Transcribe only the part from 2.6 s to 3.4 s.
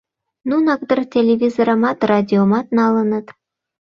налыныт.